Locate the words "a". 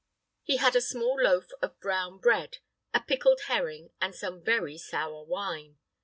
0.75-0.81, 2.91-3.01